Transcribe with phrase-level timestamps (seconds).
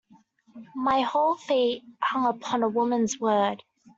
[0.75, 3.63] My whole fate hung upon a woman's word.